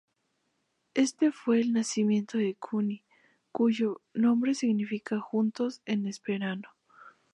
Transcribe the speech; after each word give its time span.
Este 0.95 1.31
fue 1.31 1.59
el 1.61 1.73
nacimiento 1.73 2.39
de 2.39 2.55
Kune, 2.55 3.05
cuyo 3.51 4.01
nombre 4.15 4.55
significa 4.55 5.19
"juntos" 5.19 5.83
en 5.85 6.07
esperanto. 6.07 6.69